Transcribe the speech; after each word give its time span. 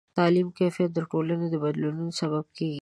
د 0.09 0.13
تعلیم 0.19 0.47
کیفیت 0.59 0.89
د 0.93 0.99
ټولنې 1.11 1.47
د 1.51 1.55
بدلون 1.63 1.97
سبب 2.19 2.45
کېږي. 2.57 2.79